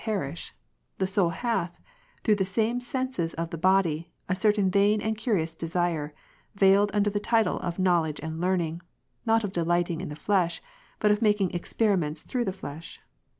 [0.03, 0.51] 73, 2)erish,
[0.97, 1.79] the soul hath,
[2.23, 6.11] through the same senses of the body, a certain vain and curious desire,
[6.55, 8.81] veiled under the title of knowledge and learning,
[9.27, 10.59] not of delighting in the flesh,
[10.97, 12.99] but of making experiments through the flesh.